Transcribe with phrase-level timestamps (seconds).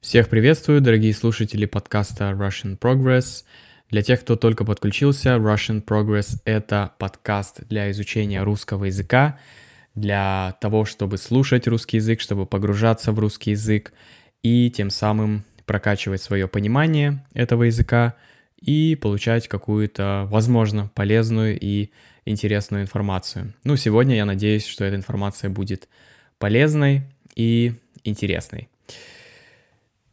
[0.00, 3.44] Всех приветствую, дорогие слушатели подкаста Russian Progress.
[3.90, 9.38] Для тех, кто только подключился, Russian Progress— это подкаст для изучения русского языка,
[9.94, 13.92] для того, чтобы слушать русский язык, чтобы погружаться в русский язык
[14.42, 18.14] и тем самым прокачивать свое понимание этого языка
[18.60, 21.90] и получать какую-то, возможно, полезную и
[22.24, 23.54] интересную информацию.
[23.64, 25.88] Ну, сегодня я надеюсь, что эта информация будет
[26.38, 27.02] полезной
[27.34, 27.74] и
[28.04, 28.68] интересной.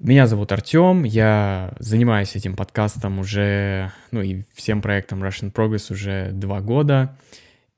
[0.03, 6.31] Меня зовут Артем, я занимаюсь этим подкастом уже, ну и всем проектом Russian Progress уже
[6.33, 7.17] два года.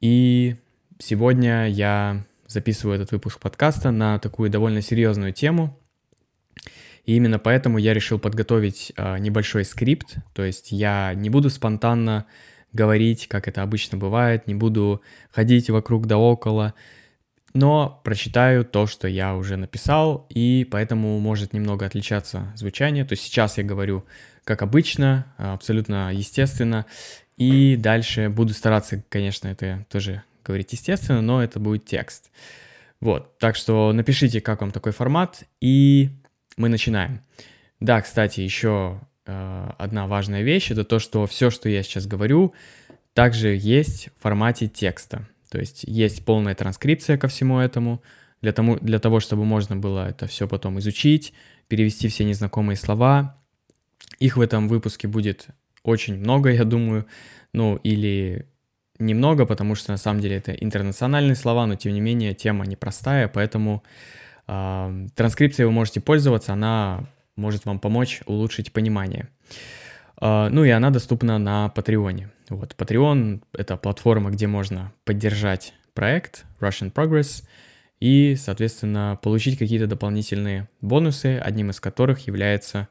[0.02, 0.56] И
[0.98, 5.78] сегодня я записываю этот выпуск подкаста на такую довольно серьезную тему.
[7.06, 12.26] И именно поэтому я решил подготовить э, небольшой скрипт, то есть я не буду спонтанно
[12.74, 16.74] говорить, как это обычно бывает, не буду ходить вокруг да около,
[17.56, 23.06] но прочитаю то, что я уже написал, и поэтому может немного отличаться звучание.
[23.06, 24.06] То есть сейчас я говорю
[24.44, 26.86] как обычно, абсолютно естественно,
[27.38, 32.30] и дальше буду стараться, конечно, это тоже говорить естественно, но это будет текст.
[33.00, 36.10] Вот, так что напишите, как вам такой формат, и
[36.58, 37.22] мы начинаем.
[37.80, 42.54] Да, кстати, еще э, одна важная вещь, это то, что все, что я сейчас говорю,
[43.14, 45.28] также есть в формате текста.
[45.50, 48.02] То есть есть полная транскрипция ко всему этому,
[48.42, 51.34] для, тому, для того, чтобы можно было это все потом изучить,
[51.68, 53.38] перевести все незнакомые слова.
[54.20, 55.48] Их в этом выпуске будет
[55.84, 57.06] очень много, я думаю,
[57.54, 58.48] ну или
[59.00, 63.28] немного, потому что на самом деле это интернациональные слова, но тем не менее тема непростая,
[63.28, 63.84] поэтому
[64.48, 67.06] э, транскрипцией вы можете пользоваться, она
[67.36, 69.28] может вам помочь улучшить понимание.
[70.22, 72.32] Э, ну и она доступна на Патреоне.
[72.50, 77.44] Вот, Patreon— это платформа, где можно поддержать проект Russian Progress
[78.00, 82.88] и, соответственно, получить какие-то дополнительные бонусы, одним из которых является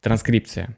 [0.00, 0.76] транскрипция.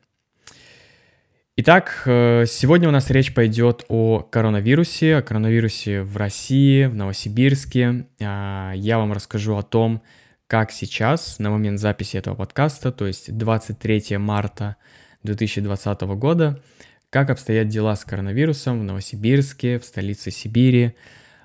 [1.61, 8.07] Итак, э, сегодня у нас речь пойдет о коронавирусе, о коронавирусе в России, в Новосибирске.
[8.21, 10.03] А, я вам расскажу о том,
[10.47, 14.77] как сейчас, на момент записи этого подкаста, то есть 23 марта
[15.23, 16.63] 2020 года,
[17.11, 20.95] как обстоят дела с коронавирусом в Новосибирске, в столице Сибири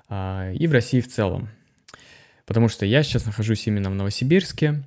[0.08, 1.48] а, и в России в целом.
[2.46, 4.84] Потому что я сейчас нахожусь именно в Новосибирске,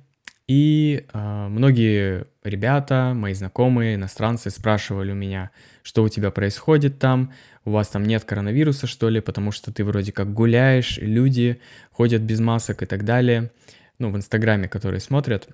[0.48, 5.50] и э, многие ребята, мои знакомые, иностранцы спрашивали у меня,
[5.82, 7.34] что у тебя происходит там,
[7.66, 11.60] у вас там нет коронавируса, что ли, потому что ты вроде как гуляешь, люди
[11.92, 13.50] ходят без масок и так далее,
[13.98, 15.48] ну, в Инстаграме, которые смотрят.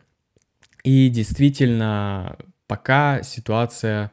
[0.84, 2.36] И действительно,
[2.66, 4.10] пока ситуация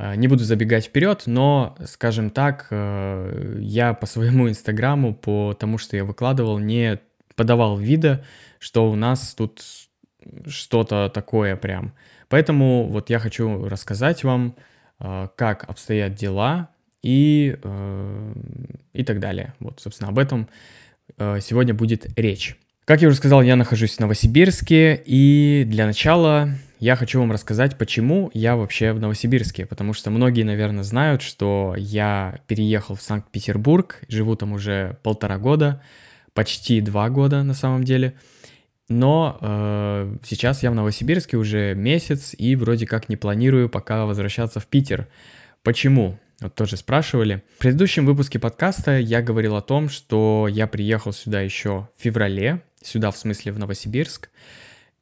[0.00, 5.76] Э, не буду забегать вперед, но, скажем так, э, я по своему инстаграму, по тому,
[5.76, 7.00] что я выкладывал, не
[7.36, 8.24] подавал вида,
[8.58, 9.62] что у нас тут
[10.46, 11.92] что-то такое прям.
[12.28, 14.56] Поэтому вот я хочу рассказать вам,
[15.00, 16.70] э, как обстоят дела
[17.02, 17.56] и,
[18.92, 19.54] и так далее.
[19.58, 20.50] Вот, собственно, об этом
[21.16, 22.58] сегодня будет речь.
[22.84, 27.76] Как я уже сказал, я нахожусь в Новосибирске, и для начала я хочу вам рассказать,
[27.76, 34.00] почему я вообще в Новосибирске, потому что многие, наверное, знают, что я переехал в Санкт-Петербург,
[34.08, 35.82] живу там уже полтора года,
[36.32, 38.14] почти два года на самом деле,
[38.88, 44.58] но э, сейчас я в Новосибирске уже месяц и вроде как не планирую пока возвращаться
[44.58, 45.06] в Питер.
[45.62, 46.18] Почему?
[46.40, 47.42] Вот тоже спрашивали.
[47.56, 52.62] В предыдущем выпуске подкаста я говорил о том, что я приехал сюда еще в феврале,
[52.82, 54.30] сюда в смысле в Новосибирск,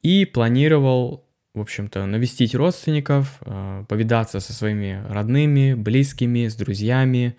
[0.03, 1.28] и планировал
[1.59, 7.37] в общем-то, навестить родственников, э, повидаться со своими родными, близкими, с друзьями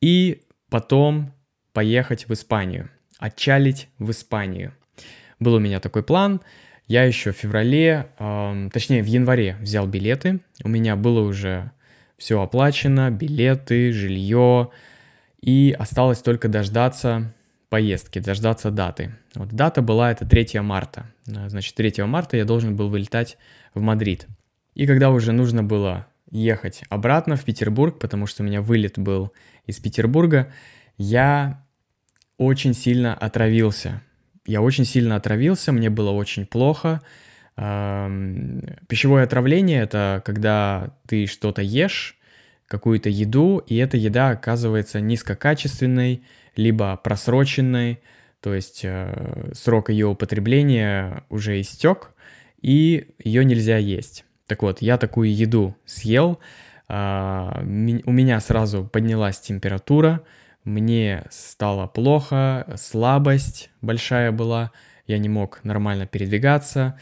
[0.00, 1.32] и потом
[1.72, 4.74] поехать в Испанию, отчалить в Испанию.
[5.38, 6.40] Был у меня такой план.
[6.86, 10.40] Я еще в феврале, э, точнее в январе взял билеты.
[10.64, 11.70] У меня было уже
[12.16, 14.70] все оплачено, билеты, жилье.
[15.40, 17.32] И осталось только дождаться
[17.68, 19.14] поездки, дождаться даты.
[19.34, 21.11] Вот дата была это 3 марта.
[21.26, 23.38] Э, значит, 3 марта я должен был вылетать
[23.74, 24.26] в Мадрид.
[24.74, 29.32] И когда уже нужно было ехать обратно в Петербург, потому что у меня вылет был
[29.66, 30.52] из Петербурга,
[30.96, 31.64] я
[32.38, 34.02] очень сильно отравился.
[34.46, 37.00] Я очень сильно отравился, мне было очень плохо.
[37.54, 42.16] Пищевое отравление– это когда ты что-то ешь,
[42.66, 46.22] какую-то еду, и эта еда оказывается низкокачественной,
[46.56, 48.00] либо просроченной,
[48.42, 52.10] то есть э, срок ее употребления уже истек,
[52.60, 54.24] и ее нельзя есть.
[54.46, 56.40] Так вот, я такую еду съел,
[56.88, 56.92] э,
[58.04, 60.22] у меня сразу поднялась температура,
[60.64, 64.72] мне стало плохо, слабость большая была,
[65.06, 66.98] я не мог нормально передвигаться,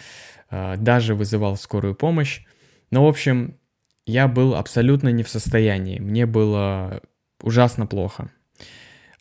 [0.50, 2.42] э, даже вызывал скорую помощь.
[2.90, 3.56] Но, в общем,
[4.04, 7.00] я был абсолютно не в состоянии, мне было
[7.42, 8.30] ужасно плохо.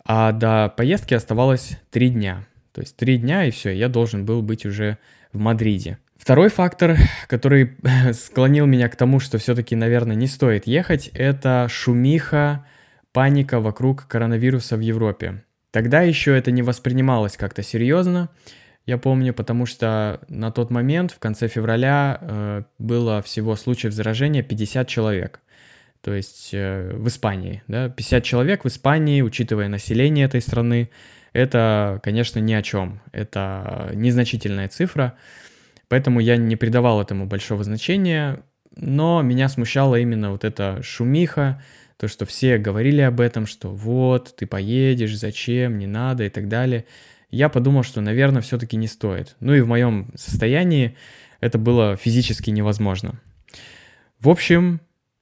[0.06, 2.46] А до поездки оставалось три дня.
[2.72, 4.98] То есть три дня и все, я должен был быть уже
[5.34, 5.98] в Мадриде.
[6.18, 6.98] Второй фактор,
[7.28, 7.78] который
[8.14, 12.66] склонил меня к тому, что все-таки, наверное, не стоит ехать, это шумиха,
[13.14, 15.44] паника вокруг коронавируса в Европе.
[15.72, 18.30] Тогда еще это не воспринималось как-то серьезно,
[18.90, 24.42] я помню, потому что на тот момент, в конце февраля, э, было всего случаев заражения
[24.42, 25.42] 50 человек.
[26.02, 30.90] То есть э, в Испании, да, 50 человек в Испании, учитывая население этой страны,
[31.34, 33.02] это, конечно, ни о чем.
[33.12, 35.16] Это незначительная цифра,
[35.88, 38.44] поэтому я не придавал этому большого значения,
[38.76, 41.62] но меня смущала именно вот эта шумиха,
[41.98, 46.48] то, что все говорили об этом, что вот, ты поедешь, зачем, не надо и так
[46.48, 46.86] далее.
[47.30, 49.36] Я подумал, что, наверное, все-таки не стоит.
[49.42, 50.96] Ну и в моем состоянии
[51.42, 53.20] это было физически невозможно.
[54.20, 54.80] В общем,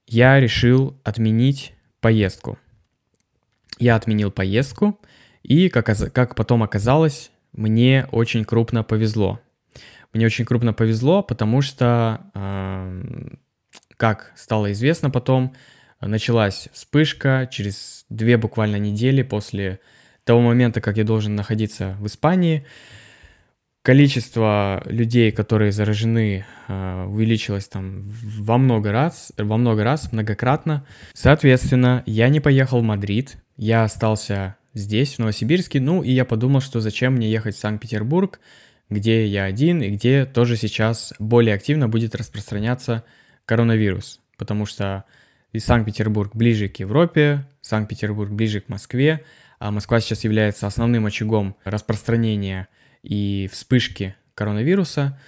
[0.07, 2.57] я решил отменить поездку.
[3.77, 4.99] Я отменил поездку,
[5.43, 9.39] и, как, как потом оказалось, мне очень крупно повезло.
[10.13, 13.35] Мне очень крупно повезло, потому что, э,
[13.97, 15.53] как стало известно потом,
[16.01, 19.79] началась вспышка через две буквально недели после
[20.23, 22.65] того момента, как я должен находиться в Испании.
[23.87, 30.85] Количество людей, которые заражены, э, увеличилось там во много раз, во много раз, многократно.
[31.13, 35.79] Соответственно, я не поехал в Мадрид, я остался здесь, в Новосибирске.
[35.79, 38.41] Ну, и я подумал, что зачем мне ехать в Санкт-Петербург,
[38.89, 43.05] где я один и где тоже сейчас более активно будет распространяться
[43.45, 44.19] коронавирус.
[44.37, 45.05] Потому что
[45.53, 49.23] и Санкт-Петербург ближе к Европе, Санкт-Петербург ближе к Москве,
[49.59, 52.67] а Москва сейчас является основным очагом распространения
[53.07, 55.19] и вспышки коронавируса.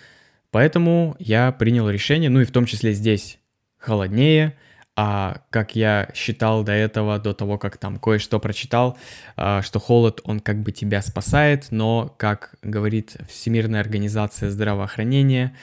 [0.51, 3.39] Поэтому я принял решение, ну и в том числе здесь
[3.77, 4.55] холоднее–
[5.01, 8.97] а как я считал до этого, до того, как там кое-что прочитал,
[9.37, 15.55] а, что холод, он как бы тебя спасает, но, как говорит Всемирная организация здравоохранения,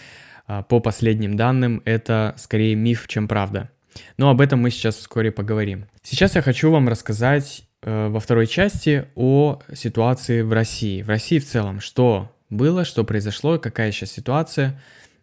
[0.46, 3.68] а, по последним данным, это скорее миф, чем правда.
[4.16, 5.84] Но об этом мы сейчас вскоре поговорим.
[6.02, 11.02] Сейчас я хочу вам рассказать во второй части о ситуации в России.
[11.02, 14.80] В России в целом, что было, что произошло, какая сейчас ситуация,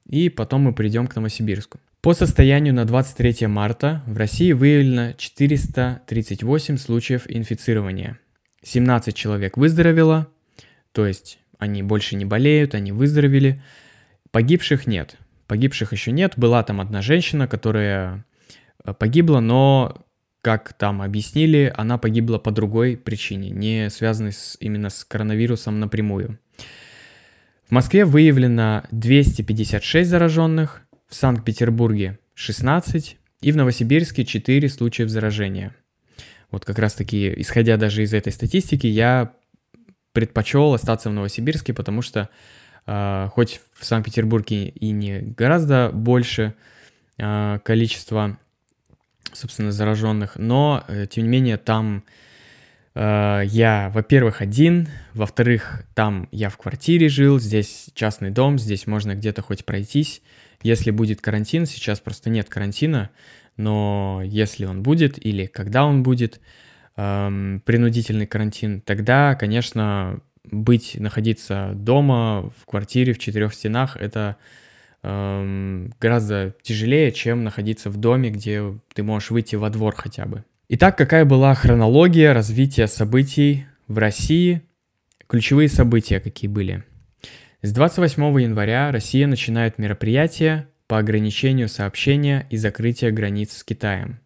[0.08, 1.80] и потом мы придем к Новосибирску.
[2.02, 8.20] По состоянию на 23 марта в России выявлено 438 случаев инфицирования.
[8.64, 10.28] 17 человек выздоровело,
[10.92, 13.62] то есть они больше не болеют, они выздоровели.
[14.32, 15.16] Погибших нет.
[15.48, 16.34] Погибших еще нет.
[16.36, 18.26] Была там одна женщина, которая
[18.84, 20.03] э, погибла, но,
[20.44, 26.38] как там объяснили, она погибла по другой причине, не связанной с, именно с коронавирусом напрямую.
[27.66, 35.76] В Москве выявлено 256 зараженных, в Санкт-Петербурге 16 и в Новосибирске 4 случаев заражения.
[36.52, 39.34] Вот как раз таки, исходя даже из этой статистики, я
[40.12, 42.30] предпочел остаться в Новосибирске, потому что
[42.86, 46.54] э, хоть в Санкт-Петербурге и не гораздо больше
[47.18, 48.38] э, количество,
[49.34, 52.04] собственно, зараженных, но, э, тем не менее, там
[52.96, 59.16] э, я, во-первых, один, во-вторых, там я в квартире жил, здесь частный дом, здесь можно
[59.16, 60.22] где-то хоть пройтись,
[60.62, 63.10] если будет карантин, сейчас просто нет карантина,
[63.58, 66.40] но если он будет или когда он будет,
[66.96, 74.38] эм, принудительный карантин, тогда, конечно, быть, находиться дома, в квартире, в четырех стенах, это
[75.04, 80.44] эм, гораздо тяжелее, чем находиться в доме, где ты можешь выйти во двор хотя бы.
[80.70, 84.62] Итак, какая была хронология развития событий в России?
[85.28, 86.84] Ключевые события какие были?
[87.62, 94.20] С 28 января Россия начинает мероприятие по ограничению сообщения и закрытия границ с Китаем.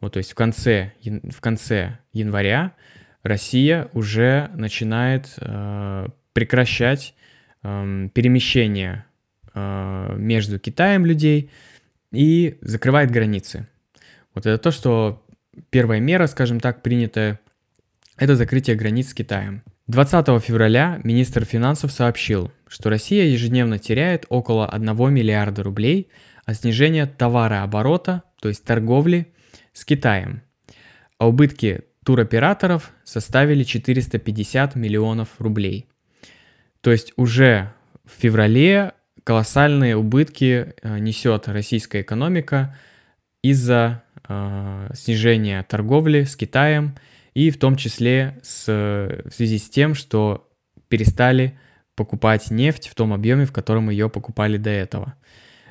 [0.00, 2.72] Вот, то есть в конце, в конце января
[3.22, 7.14] Россия уже начинает э, прекращать
[7.62, 9.06] э, перемещение
[9.54, 11.50] между Китаем людей
[12.12, 13.68] и закрывает границы.
[14.34, 15.24] Вот это то, что
[15.70, 17.40] первая мера, скажем так, принятая,
[18.16, 19.62] это закрытие границ с Китаем.
[19.86, 26.08] 20 февраля министр финансов сообщил, что Россия ежедневно теряет около 1 миллиарда рублей
[26.46, 29.32] от снижения товарооборота, то есть торговли,
[29.72, 30.42] с Китаем.
[31.18, 35.86] А убытки туроператоров составили 450 миллионов рублей.
[36.80, 37.72] То есть уже
[38.04, 38.92] в феврале
[39.24, 42.76] колоссальные убытки э, несет российская экономика
[43.42, 46.96] из-за э, снижения торговли с Китаем–
[47.34, 50.48] и в том числе с, в связи с тем, что
[50.88, 51.58] перестали
[51.96, 55.14] покупать нефть в том объеме, в котором ее покупали до этого.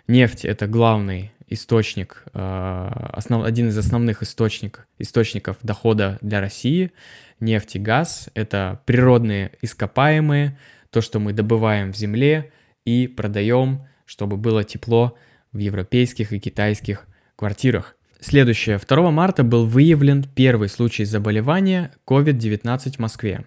[0.08, 6.92] Нефть это главный источник, э, основ, один из основных источник, источников дохода для России.
[7.40, 10.58] Нефть и газ— это природные ископаемые,
[10.90, 12.52] то, что мы добываем в земле
[12.86, 15.18] и продаем, чтобы было тепло
[15.52, 17.96] в европейских и китайских квартирах.
[18.20, 18.80] Следующее.
[18.80, 23.46] 2 марта был выявлен первый случай заболевания COVID-19 в Москве.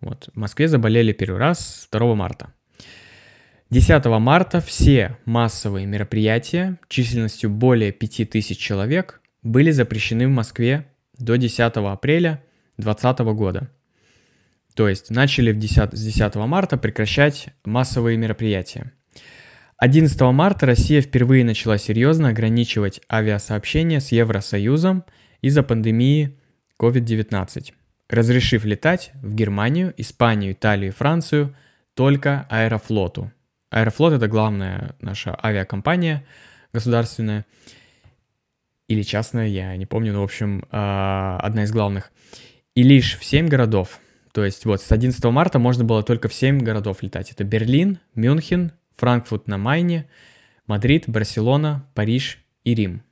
[0.00, 2.52] Вот, в Москве заболели первый раз 2 марта.
[3.70, 10.86] 10 марта все массовые мероприятия численностью более 5000 человек были запрещены в Москве
[11.18, 12.44] до 10 апреля
[12.76, 13.70] 2020 года.
[14.76, 18.92] То есть начали в 10, с 10 марта прекращать массовые мероприятия.
[19.78, 25.04] 11 марта Россия впервые начала серьезно ограничивать авиасообщение с Евросоюзом
[25.40, 26.38] из-за пандемии
[26.80, 27.72] COVID-19,
[28.08, 31.56] разрешив летать в Германию, Испанию, Италию и Францию
[31.94, 33.32] только Аэрофлоту–
[33.70, 36.24] Аэрофлот это главная наша авиакомпания
[36.72, 37.46] государственная
[38.88, 42.12] или частная, я не помню, но в общем а, одна из главных.
[42.74, 43.98] И лишь в 7 городов,
[44.36, 47.30] то есть вот с 11 марта можно было только в 7 городов летать.
[47.30, 50.10] Это Берлин, Мюнхен, Франкфурт на Майне,
[50.66, 53.02] Мадрид, Барселона, Париж и Рим.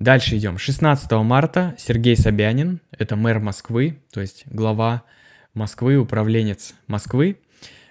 [0.00, 0.58] Дальше идем.
[0.58, 5.04] 16 марта Сергей Собянин, это мэр Москвы, то есть глава
[5.52, 7.38] Москвы, управленец Москвы,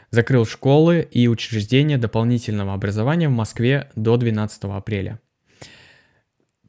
[0.10, 5.22] закрыл школы и учреждения дополнительного образования в Москве до 12 апреля.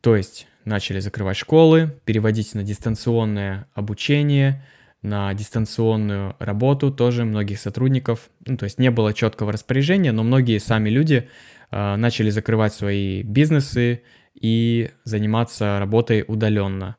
[0.00, 4.62] То есть начали закрывать школы, переводить на дистанционное обучение,
[5.04, 8.30] на дистанционную работу тоже многих сотрудников.
[8.46, 11.28] Ну, то есть не было четкого распоряжения, но многие сами люди
[11.70, 14.02] э, начали закрывать свои бизнесы
[14.34, 16.96] и заниматься работой удаленно,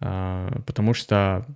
[0.00, 1.46] э, потому что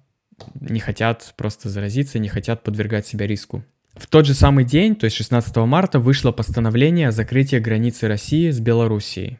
[0.61, 3.65] не хотят просто заразиться, не хотят подвергать себя риску.
[3.95, 8.51] В тот же самый день, то есть 16 марта, вышло постановление о закрытии границы России
[8.51, 9.39] с Белоруссией.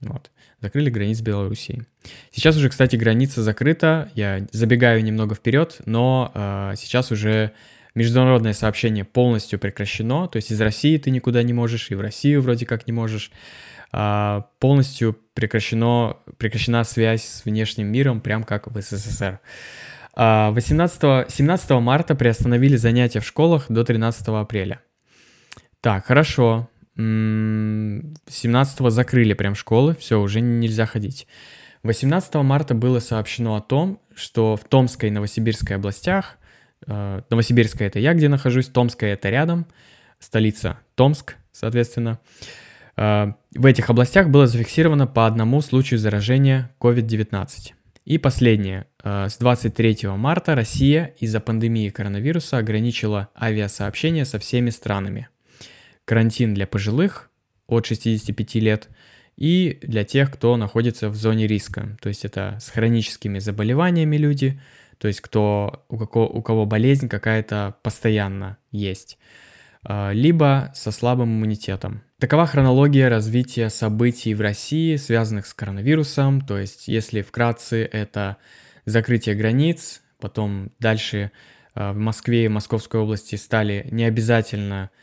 [0.00, 0.30] Вот.
[0.62, 1.82] Закрыли границы с Белоруссией.
[2.30, 4.10] Сейчас уже, кстати, граница закрыта.
[4.14, 7.50] Я забегаю немного вперед, но э, сейчас уже
[7.96, 10.28] международное сообщение полностью прекращено.
[10.28, 13.32] То есть из России ты никуда не можешь, и в Россию вроде как не можешь.
[13.92, 19.40] Э, полностью прекращено, прекращена связь с внешним миром, прям как в СССР.
[20.14, 24.80] 18, 17 марта приостановили занятия в школах до 13 апреля.
[25.80, 26.68] Так, хорошо.
[26.96, 31.26] 17 закрыли прям школы, все, уже нельзя ходить.
[31.82, 36.36] 18 марта было сообщено о том, что в Томской и Новосибирской областях,
[36.86, 39.66] э, Новосибирская это я, где нахожусь, Томская это рядом,
[40.20, 42.20] столица Томск, соответственно,
[42.96, 47.72] э, в этих областях было зафиксировано по одному случаю заражения COVID-19.
[48.04, 48.86] И последнее.
[49.02, 55.28] Э, с 23 марта Россия из-за пандемии коронавируса ограничила авиасообщение со всеми странами.
[56.04, 57.30] Карантин для пожилых
[57.66, 58.88] от 65 лет
[59.36, 61.96] и для тех, кто находится в зоне риска.
[62.00, 64.60] То есть это с хроническими заболеваниями люди,
[64.98, 69.18] то есть кто, у, кого, у кого болезнь какая-то постоянно есть.
[69.84, 72.02] А, либо со слабым иммунитетом.
[72.20, 76.40] Такова хронология развития событий в России, связанных с коронавирусом.
[76.40, 78.36] То есть, если вкратце, это
[78.84, 81.32] закрытие границ, потом дальше
[81.74, 85.01] а, в Москве и Московской области стали необязательно а,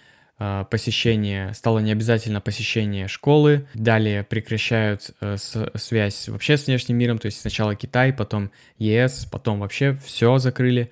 [0.69, 5.36] посещение, стало необязательно посещение школы, далее прекращают э,
[5.75, 10.91] связь вообще с внешним миром, то есть сначала Китай, потом ЕС, потом вообще все закрыли,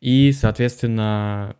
[0.00, 1.56] и, соответственно,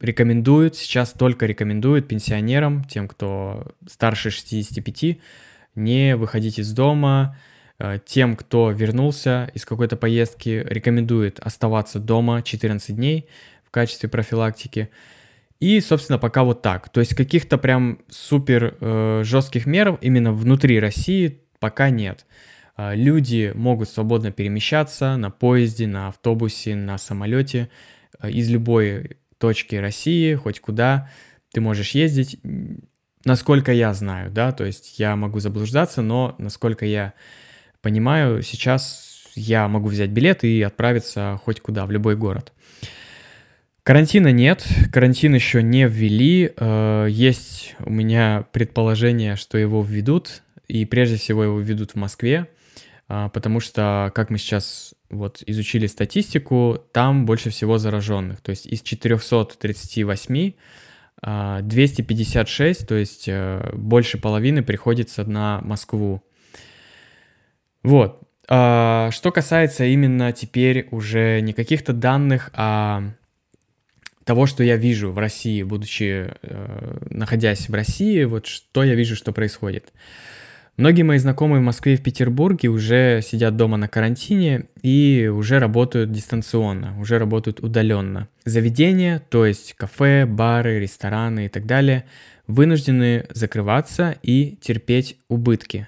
[0.00, 5.18] рекомендуют, сейчас только рекомендуют пенсионерам, тем, кто старше 65,
[5.74, 7.36] не выходить из дома.
[7.78, 13.28] Э, тем, кто вернулся из какой-то поездки, рекомендует оставаться дома 14 дней
[13.64, 14.90] в качестве профилактики.
[15.64, 16.90] И, собственно, пока вот так.
[16.90, 22.26] То есть каких-то прям супер э, жестких мер именно внутри России пока нет.
[22.76, 27.70] Э, люди могут свободно перемещаться на поезде, на автобусе, на самолете
[28.20, 31.08] э, из любой точки России, хоть куда
[31.50, 32.38] ты можешь ездить,
[33.24, 37.14] насколько я знаю, да, то есть я могу заблуждаться, но насколько я
[37.80, 42.52] понимаю, сейчас я могу взять билет и отправиться хоть куда, в любой город.
[43.84, 46.50] Карантина нет, карантин еще не ввели.
[46.56, 52.48] Э, есть у меня предположение, что его введут, и прежде всего его введут в Москве,
[53.08, 58.40] а, потому что, как мы сейчас вот изучили статистику, там больше всего зараженных.
[58.40, 60.54] То есть из 438
[61.20, 66.22] 256, а, то есть э, больше половины приходится на Москву.
[67.82, 68.22] Вот.
[68.48, 73.12] А, что касается именно теперь уже не каких-то данных, а
[74.24, 79.16] того, что я вижу в России, будучи, э, находясь в России, вот что я вижу,
[79.16, 79.92] что происходит.
[80.76, 85.60] Многие мои знакомые в Москве и в Петербурге уже сидят дома на карантине и уже
[85.60, 88.28] работают дистанционно, уже работают удаленно.
[88.44, 92.06] Заведения, то есть кафе, бары, рестораны и так далее,
[92.48, 95.86] вынуждены закрываться и терпеть убытки.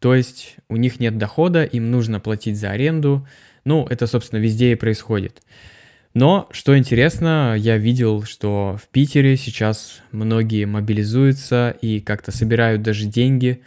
[0.00, 3.26] То есть у них нет дохода, им нужно платить за аренду.
[3.64, 5.42] Ну, это, собственно, везде и происходит.
[6.18, 13.04] Но, что интересно, я видел, что в Питере сейчас многие мобилизуются и как-то собирают даже
[13.04, 13.62] деньги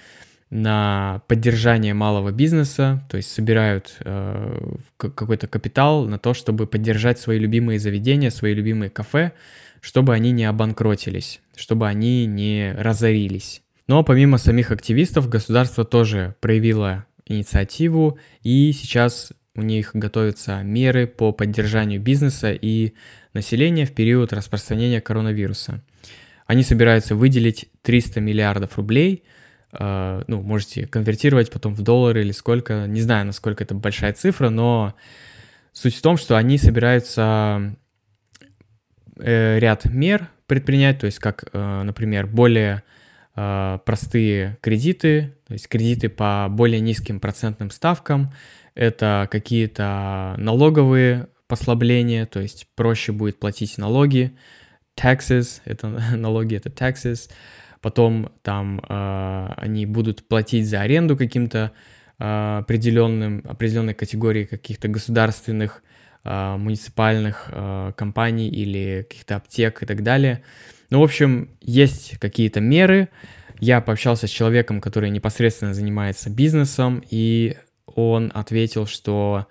[0.49, 7.39] на поддержание малого бизнеса, то есть собирают э, какой-то капитал на то, чтобы поддержать свои
[7.39, 9.31] любимые заведения, свои любимые кафе,
[9.79, 13.61] чтобы они не обанкротились, чтобы они не разорились.
[13.87, 21.31] Но помимо самих активистов, государство тоже проявило инициативу, и сейчас у них готовятся меры по
[21.31, 22.93] поддержанию бизнеса и
[23.33, 25.83] населения в период распространения коронавируса.
[26.45, 29.23] Они собираются выделить 300 миллиардов рублей,
[29.73, 34.49] э, ну, можете конвертировать потом в доллары или сколько, не знаю, насколько это большая цифра,
[34.49, 34.95] но
[35.73, 37.75] суть в том, что они собираются
[39.17, 42.83] э, ряд мер предпринять, то есть как, э, например, более
[43.33, 48.33] простые кредиты, то есть кредиты по более низким процентным ставкам,
[48.75, 54.31] это какие-то налоговые послабления, то есть проще будет платить налоги,
[54.99, 57.29] taxes, это налоги, это taxes,
[57.81, 61.71] потом там э, они будут платить за аренду каким-то
[62.19, 65.90] э, определенным, определенной категории каких-то государственных, э,
[66.23, 70.43] муниципальных э, компаний или каких-то аптек и так далее.
[70.89, 73.09] Ну, в общем, есть какие-то меры.
[73.59, 79.47] Я пообщался с человеком, который непосредственно занимается бизнесом, и он ответил, что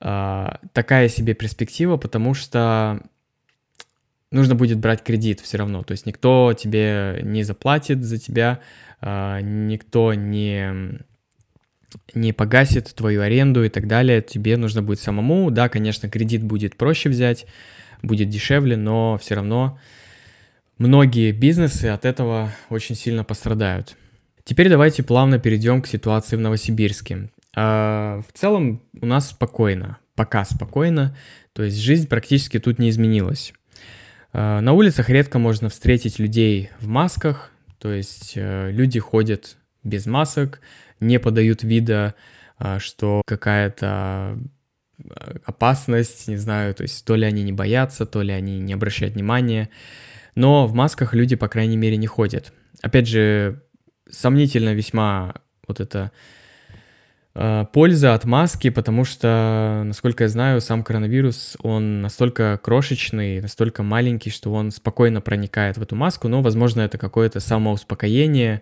[0.00, 3.00] э, такая себе перспектива, потому что
[4.30, 5.82] нужно будет брать кредит все равно.
[5.82, 8.60] То есть никто тебе не заплатит за тебя,
[9.00, 11.00] э, никто не
[12.14, 15.50] не погасит твою аренду и так далее, тебе нужно будет самому.
[15.50, 17.46] Да, конечно, кредит будет проще взять,
[18.02, 19.78] будет дешевле, но все равно
[20.78, 23.96] многие бизнесы от этого очень сильно пострадают.
[24.44, 27.30] Теперь давайте плавно перейдем к ситуации в Новосибирске.
[27.54, 31.16] А, в целом у нас спокойно, пока спокойно,
[31.52, 33.52] то есть жизнь практически тут не изменилась.
[34.32, 40.06] А, на улицах редко можно встретить людей в масках, то есть э, люди ходят без
[40.06, 40.60] масок,
[41.00, 42.14] не подают вида,
[42.58, 44.38] а, что какая-то
[45.44, 49.14] опасность, не знаю, то есть то ли они не боятся, то ли они не обращают
[49.14, 49.68] внимания
[50.36, 52.52] но в масках люди, по крайней мере, не ходят.
[52.82, 53.62] Опять же,
[54.08, 55.34] сомнительно весьма
[55.66, 56.12] вот это
[57.34, 63.82] э, польза от маски, потому что, насколько я знаю, сам коронавирус, он настолько крошечный, настолько
[63.82, 68.60] маленький, что он спокойно проникает в эту маску, но, возможно, это какое-то самоуспокоение,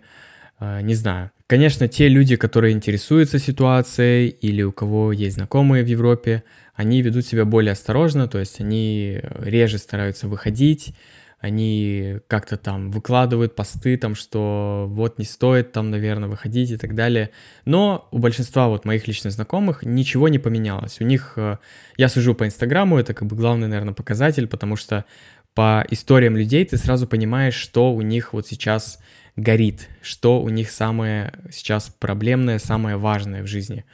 [0.59, 1.31] не знаю.
[1.47, 7.25] Конечно, те люди, которые интересуются ситуацией или у кого есть знакомые в Европе, они ведут
[7.25, 10.95] себя более осторожно, то есть они реже стараются выходить,
[11.39, 16.95] они как-то там выкладывают посты, там, что вот не стоит там, наверное, выходить и так
[16.95, 17.29] далее.
[17.65, 20.99] Но у большинства вот моих личных знакомых ничего не поменялось.
[20.99, 21.57] У них, э,
[21.97, 25.05] я сужу по Инстаграму, это как бы главный, наверное, показатель, потому что
[25.53, 28.99] по историям людей ты сразу понимаешь, что у них вот сейчас
[29.35, 33.85] горит, что у них самое сейчас проблемное, самое важное в жизни.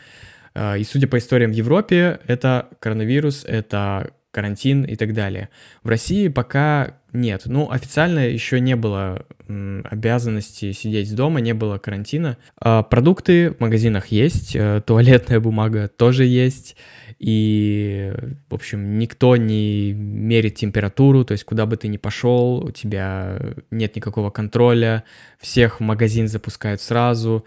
[0.54, 5.50] Э, и судя по историям в Европе, это коронавирус, это карантин и так далее.
[5.84, 7.44] В России пока нет.
[7.46, 9.26] Ну, официально еще не было
[9.84, 12.38] обязанности сидеть дома, не было карантина.
[12.58, 16.78] А продукты в магазинах есть, э, туалетная бумага тоже есть.
[17.24, 18.12] И,
[18.50, 23.40] в общем, никто не мерит температуру, то есть куда бы ты ни пошел, у тебя
[23.70, 25.04] нет никакого контроля,
[25.40, 27.46] всех в магазин запускают сразу.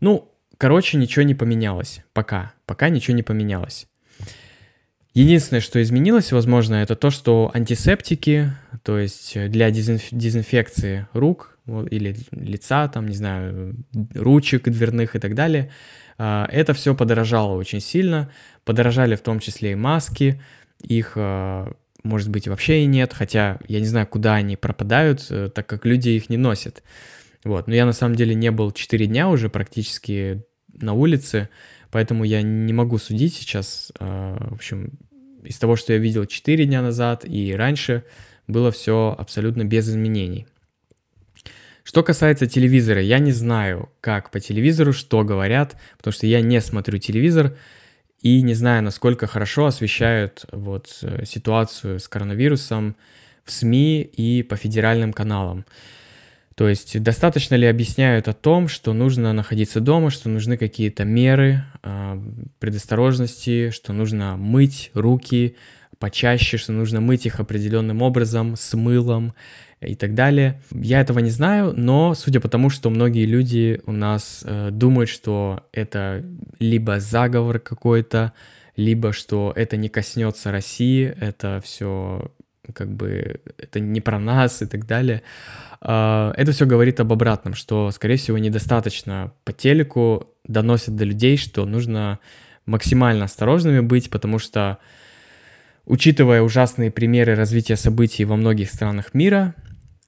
[0.00, 2.02] Ну, короче, ничего не поменялось.
[2.12, 2.52] Пока.
[2.66, 3.86] Пока ничего не поменялось.
[5.14, 12.14] Единственное, что изменилось, возможно, это то, что антисептики, то есть для дезинф- дезинфекции рук или
[12.32, 13.74] лица, там, не знаю,
[14.14, 15.70] ручек дверных и так далее,
[16.18, 18.30] это все подорожало очень сильно.
[18.64, 20.40] Подорожали в том числе и маски,
[20.80, 21.72] их, а,
[22.02, 25.84] может быть, вообще и нет, хотя я не знаю, куда они пропадают, э, так как
[25.84, 26.82] люди их не носят.
[27.44, 31.48] Вот, но я на самом деле не был 4 дня уже практически на улице,
[31.94, 33.92] Поэтому я не могу судить сейчас.
[34.00, 34.98] А, в общем,
[35.44, 38.02] из того, что я видел 4 дня назад и раньше,
[38.48, 40.48] было все абсолютно без изменений.
[41.84, 46.60] Что касается телевизора, я не знаю, как по телевизору, что говорят, потому что я не
[46.60, 47.56] смотрю телевизор.
[48.22, 52.96] и не знаю, насколько хорошо освещают вот э, ситуацию с коронавирусом
[53.44, 55.66] в СМИ и по федеральным каналам.
[56.54, 61.64] То есть достаточно ли объясняют о том, что нужно находиться дома, что нужны какие-то меры
[61.82, 62.18] э,
[62.60, 65.56] предосторожности, что нужно мыть руки
[65.98, 69.34] почаще, что нужно мыть их определенным образом, с мылом
[69.84, 70.60] и так далее.
[70.72, 75.10] Я этого не знаю, но судя по тому, что многие люди у нас э, думают,
[75.10, 76.24] что это
[76.58, 78.32] либо заговор какой-то,
[78.76, 82.30] либо что это не коснется России, это все
[82.72, 85.22] как бы это не про нас и так далее.
[85.80, 91.36] А, это все говорит об обратном, что, скорее всего, недостаточно по телеку доносят до людей,
[91.36, 92.18] что нужно
[92.66, 94.78] максимально осторожными быть, потому что,
[95.84, 99.54] учитывая ужасные примеры развития событий во многих странах мира,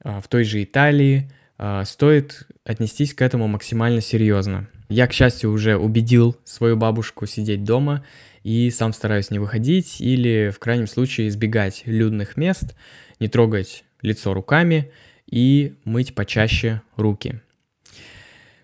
[0.07, 4.69] в той же Италии, а, стоит отнестись к этому максимально серьезно.
[4.89, 8.05] Я, к счастью, уже убедил свою бабушку сидеть дома
[8.45, 12.77] и сам стараюсь не выходить или, в крайнем случае, избегать людных мест,
[13.19, 14.93] не трогать лицо руками
[15.29, 17.41] и мыть почаще руки.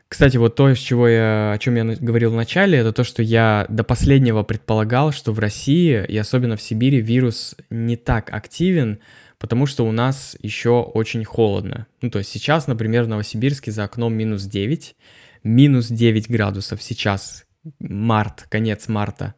[0.06, 3.22] Кстати, вот то, с чего я, о чем я говорил в начале, это то, что
[3.22, 8.98] я до последнего предполагал, что в России и особенно в Сибири вирус не так активен,
[9.42, 11.88] потому что у нас еще очень холодно.
[12.00, 14.94] Ну, то есть сейчас, например, в Новосибирске за окном минус 9,
[15.42, 17.44] минус 9 градусов сейчас,
[17.80, 19.34] март, конец марта.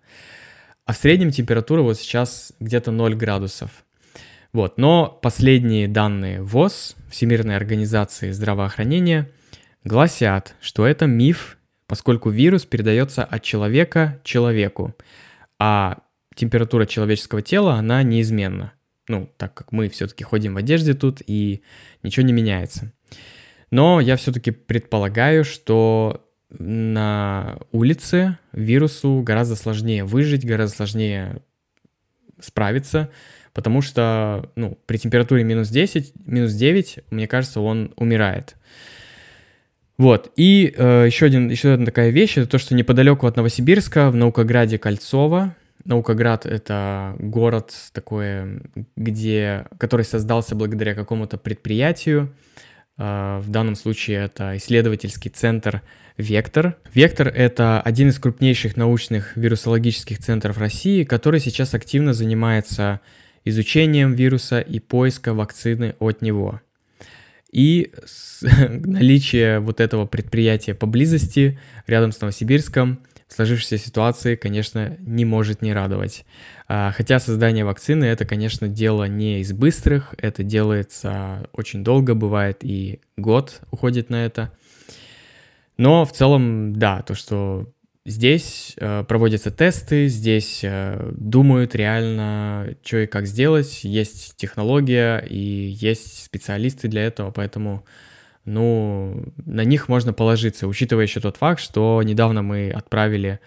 [0.84, 3.70] А в среднем температура вот сейчас где-то 0 градусов.
[4.52, 9.30] Вот, но последние данные ВОЗ, Всемирной организации здравоохранения,
[9.84, 14.94] гласят, что это миф, поскольку вирус передается от человека человеку,
[15.58, 16.00] а
[16.34, 18.74] температура человеческого тела, она неизменна.
[19.08, 21.62] Ну, так как мы все-таки ходим в одежде тут, и
[22.02, 22.92] ничего не меняется.
[23.70, 31.42] Но я все-таки предполагаю, что на улице вирусу гораздо сложнее выжить, гораздо сложнее
[32.40, 33.10] справиться,
[33.52, 38.56] потому что ну, при температуре минус 10, минус 9, мне кажется, он умирает.
[39.96, 44.10] Вот, и э, еще, один, еще одна такая вещь, это то, что неподалеку от Новосибирска,
[44.10, 48.62] в Наукограде Кольцово, Наукоград— это город такой,
[48.96, 52.34] где, который создался благодаря какому-то предприятию,
[52.96, 55.82] э, в данном случае это исследовательский центр
[56.16, 56.76] Вектор.
[56.94, 63.00] Вектор— это один из крупнейших научных вирусологических центров России, который сейчас активно занимается
[63.44, 66.60] изучением вируса и поиска вакцины от него.
[67.50, 67.90] И
[68.42, 71.58] наличие вот этого предприятия поблизости,
[71.88, 73.00] рядом с Новосибирском,
[73.34, 76.24] сложившейся ситуации, конечно, не может не радовать.
[76.68, 82.58] А, хотя создание вакцины это, конечно, дело не из быстрых, это делается очень долго, бывает
[82.62, 84.52] и год уходит на это.
[85.76, 87.68] Но в целом, да, то, что
[88.06, 95.38] здесь э, проводятся тесты, здесь э, думают реально, что и как сделать, есть технология и
[95.38, 97.84] есть специалисты для этого, поэтому,
[98.44, 103.40] ну, на них можно положиться, учитывая еще тот факт, что недавно мы отправили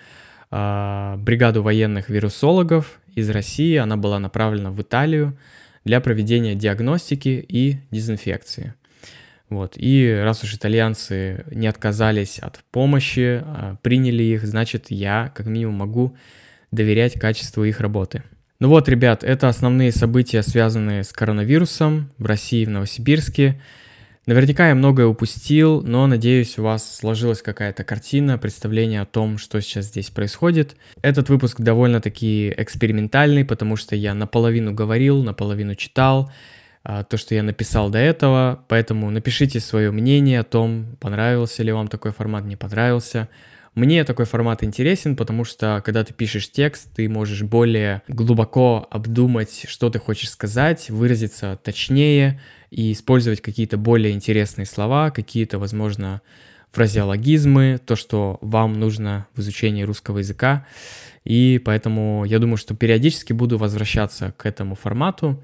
[0.51, 5.37] э, бригаду военных вирусологов из России, она была направлена в Италию
[5.83, 8.73] для проведения диагностики и дезинфекции.
[9.49, 9.73] Вот.
[9.77, 15.75] И раз уж итальянцы не отказались от помощи, а приняли их, значит, я как минимум
[15.75, 16.17] могу
[16.71, 18.23] доверять качеству их работы.
[18.59, 23.61] Ну вот, ребят, это основные события, связанные с коронавирусом в России, в Новосибирске.
[24.27, 29.61] Наверняка я многое упустил, но надеюсь, у вас сложилась какая-то картина, представление о том, что
[29.61, 30.75] сейчас здесь происходит.
[31.01, 36.29] Этот выпуск довольно-таки экспериментальный, потому что я наполовину говорил, наполовину читал.
[36.83, 41.71] А, то, что я написал до этого, поэтому напишите свое мнение о том, понравился ли
[41.71, 43.29] вам такой формат, не понравился.
[43.75, 49.67] Мне такой формат интересен, потому что когда ты пишешь текст, ты можешь более глубоко обдумать,
[49.69, 56.21] что ты хочешь сказать, выразиться точнее и использовать какие-то более интересные слова, какие-то, возможно,
[56.71, 60.65] фразеологизмы, то, что вам нужно в изучении русского языка.
[61.23, 65.41] И поэтому я думаю, что периодически буду возвращаться к этому формату.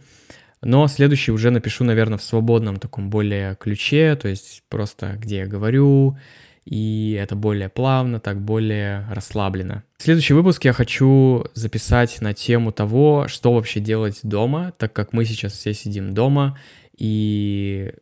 [0.62, 5.46] Но следующий уже напишу, наверное, в свободном таком более ключе, то есть просто где я
[5.46, 6.18] говорю,
[6.66, 9.84] и это более плавно, так более расслабленно.
[9.98, 15.26] Следующий выпуск я хочу записать на тему того, что вообще делать дома, так как мы
[15.26, 16.58] сейчас все сидим дома,
[16.98, 17.94] и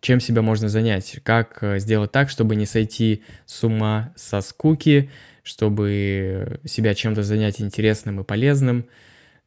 [0.00, 5.10] чем себя можно занять, как э, сделать так, чтобы не сойти с ума со скуки,
[5.44, 8.86] чтобы себя чем-то занять интересным и полезным,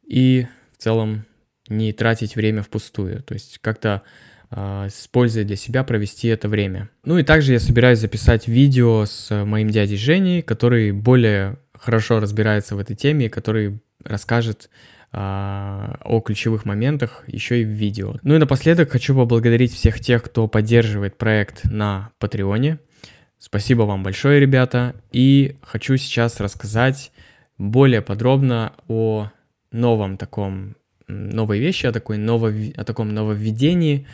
[0.06, 1.26] и в целом
[1.68, 4.02] не тратить время впустую, то есть как-то
[4.50, 5.08] э, с
[5.44, 6.88] для себя провести это время.
[7.04, 12.76] Ну и также я собираюсь записать видео с моим дядей Женей, который более хорошо разбирается
[12.76, 14.70] в этой теме, который расскажет
[15.12, 18.16] о ключевых моментах еще и в видео.
[18.22, 22.78] Ну и напоследок хочу поблагодарить всех тех, кто поддерживает проект на Патреоне.
[23.38, 24.94] Спасибо вам большое, ребята.
[25.12, 27.12] И хочу сейчас рассказать
[27.58, 29.30] более подробно о
[29.70, 34.06] новом таком, новой вещи, о, такой ново, о таком нововведении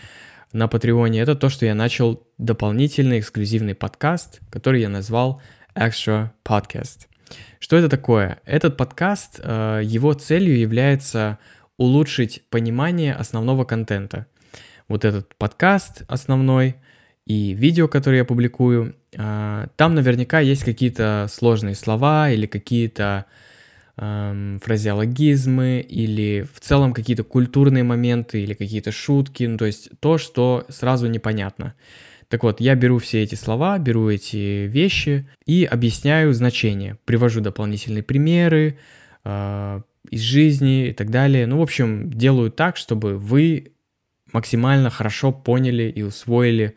[0.52, 1.20] на Патреоне.
[1.20, 5.40] Это то, что я начал дополнительный эксклюзивный подкаст, который я назвал
[5.74, 7.06] Extra Podcast.
[7.58, 8.40] Что это такое?
[8.44, 11.38] Этот подкаст, э, его целью является
[11.76, 14.26] улучшить понимание основного контента.
[14.88, 16.76] Вот этот подкаст основной
[17.26, 23.26] и видео, которые я публикую, э, там наверняка есть какие-то сложные слова или какие-то
[23.96, 30.18] эм, фразеологизмы или в целом какие-то культурные моменты или какие-то шутки, ну, то есть то,
[30.18, 31.74] что сразу непонятно.
[32.32, 38.02] Так вот, я беру все эти слова, беру эти вещи и объясняю значение, привожу дополнительные
[38.02, 38.78] примеры
[39.22, 41.46] э, из жизни и так далее.
[41.46, 43.74] Ну, в общем, делаю так, чтобы вы
[44.32, 46.74] максимально хорошо поняли и усвоили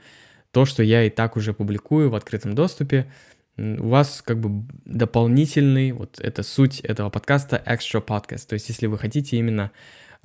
[0.51, 3.09] то, что я и так уже публикую в открытом доступе.
[3.55, 8.49] У вас как бы дополнительный, вот это суть этого подкаста, extra podcast.
[8.49, 9.71] То есть, если вы хотите именно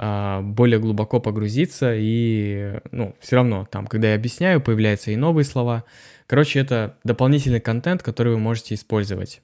[0.01, 5.85] более глубоко погрузиться и, ну, все равно там, когда я объясняю, появляются и новые слова.
[6.27, 9.43] Короче, это дополнительный контент, который вы можете использовать.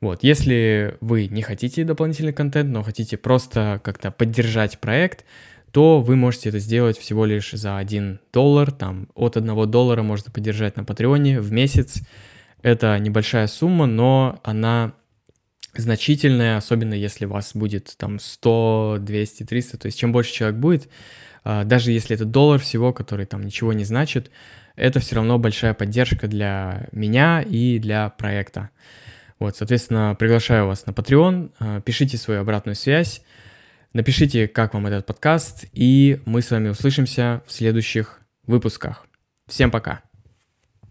[0.00, 5.24] Вот, если вы не хотите дополнительный контент, но хотите просто как-то поддержать проект,
[5.70, 10.30] то вы можете это сделать всего лишь за 1 доллар, там от 1 доллара можно
[10.30, 12.02] поддержать на Патреоне в месяц.
[12.60, 14.92] Это небольшая сумма, но она
[15.80, 20.88] значительная, особенно если вас будет там 100, 200, 300, то есть чем больше человек будет,
[21.44, 24.30] а, даже если это доллар всего, который там ничего не значит,
[24.76, 28.70] это все равно большая поддержка для меня и для проекта.
[29.38, 33.22] Вот, соответственно, приглашаю вас на Patreon, а, пишите свою обратную связь,
[33.92, 39.06] напишите, как вам этот подкаст, и мы с вами услышимся в следующих выпусках.
[39.46, 40.02] Всем пока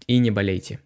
[0.07, 0.79] и не болейте.